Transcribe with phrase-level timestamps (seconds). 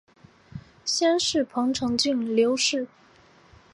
[0.83, 2.87] 先世彭城郡刘氏。